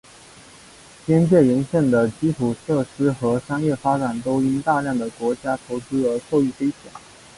[1.05, 6.91] 边界沿线的基础设施和商业发展都因大量的国家投资而受益匪浅。